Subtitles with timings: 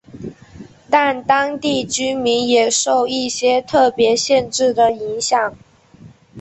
[0.89, 5.53] 但当地居民也受一些特别限制的影响。